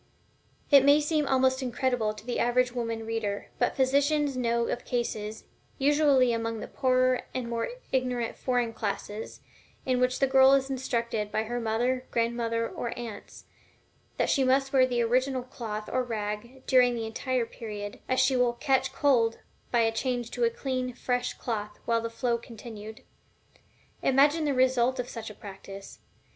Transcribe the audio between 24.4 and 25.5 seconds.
the result of such a